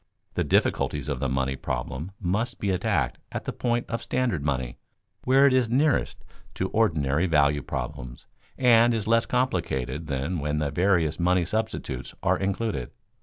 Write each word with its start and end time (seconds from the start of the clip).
The 0.33 0.43
difficulties 0.43 1.09
of 1.09 1.19
the 1.19 1.29
money 1.29 1.55
problem 1.55 2.09
must 2.19 2.57
be 2.57 2.71
attacked 2.71 3.19
at 3.31 3.45
the 3.45 3.53
point 3.53 3.87
of 3.87 4.01
standard 4.01 4.43
money 4.43 4.79
where 5.25 5.45
it 5.45 5.53
is 5.53 5.69
nearest 5.69 6.25
to 6.55 6.69
ordinary 6.69 7.27
value 7.27 7.61
problems 7.61 8.25
and 8.57 8.95
is 8.95 9.05
less 9.05 9.27
complicated 9.27 10.07
than 10.07 10.39
when 10.39 10.57
the 10.57 10.71
various 10.71 11.19
money 11.19 11.45
substitutes 11.45 12.15
are 12.23 12.39
included. 12.39 12.89